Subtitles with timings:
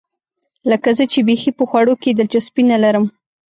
[0.69, 3.05] لکه زه چې بیخي په خوړو کې دلچسپي نه لرم.